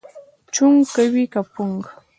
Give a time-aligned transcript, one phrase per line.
[0.55, 1.83] چونګ کوې که پونګ؟